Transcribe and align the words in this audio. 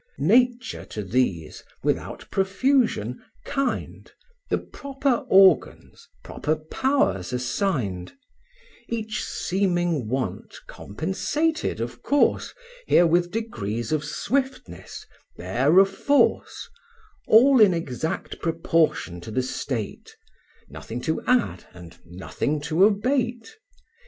Nature 0.17 0.83
to 0.83 1.03
these, 1.03 1.63
without 1.83 2.25
profusion, 2.31 3.23
kind, 3.45 4.11
The 4.49 4.57
proper 4.57 5.23
organs, 5.29 6.07
proper 6.23 6.55
powers 6.55 7.31
assigned; 7.33 8.11
Each 8.89 9.23
seeming 9.23 10.07
want 10.07 10.55
compensated 10.65 11.79
of 11.79 12.01
course, 12.01 12.51
Here 12.87 13.05
with 13.05 13.29
degrees 13.29 13.91
of 13.91 14.03
swiftness, 14.03 15.05
there 15.37 15.77
of 15.77 15.87
force; 15.95 16.67
All 17.27 17.61
in 17.61 17.71
exact 17.71 18.39
proportion 18.39 19.21
to 19.21 19.29
the 19.29 19.43
state; 19.43 20.15
Nothing 20.67 21.01
to 21.01 21.21
add, 21.27 21.65
and 21.75 21.99
nothing 22.07 22.59
to 22.61 22.85
abate. 22.85 23.55